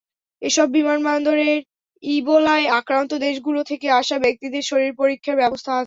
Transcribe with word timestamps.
এসব 0.41 0.67
বিমানবন্দরে 0.71 1.49
ইবোলায় 2.03 2.65
আক্রান্ত 2.79 3.11
দেশগুলো 3.25 3.59
থেকে 3.63 3.87
আসা 3.91 4.17
ব্যক্তিদের 4.19 4.63
শরীর 4.63 4.91
পরীক্ষার 4.95 5.35
ব্যবস্থা 5.35 5.71
আছে। 5.71 5.79